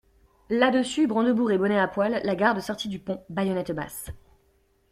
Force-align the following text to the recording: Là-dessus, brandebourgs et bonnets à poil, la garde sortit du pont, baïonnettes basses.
Là-dessus, 0.49 1.05
brandebourgs 1.05 1.51
et 1.51 1.59
bonnets 1.59 1.77
à 1.77 1.87
poil, 1.87 2.21
la 2.23 2.35
garde 2.35 2.59
sortit 2.59 2.87
du 2.87 2.97
pont, 2.97 3.23
baïonnettes 3.29 3.71
basses. 3.71 4.09